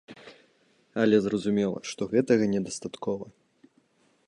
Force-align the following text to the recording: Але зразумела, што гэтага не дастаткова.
Але 1.03 1.19
зразумела, 1.25 1.79
што 1.91 2.01
гэтага 2.13 2.43
не 2.57 2.61
дастаткова. 2.69 3.25